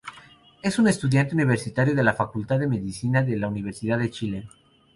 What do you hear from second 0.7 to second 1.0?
un